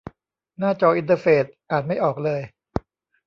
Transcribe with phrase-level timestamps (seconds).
[0.59, 2.41] หน้าจออินเตอร์เฟซอ่านไม่ออกเลย